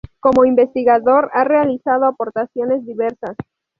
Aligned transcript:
Como 0.19 0.45
investigador 0.45 1.29
ha 1.31 1.43
realizado 1.43 2.05
aportaciones 2.07 2.83
diversas. 2.87 3.35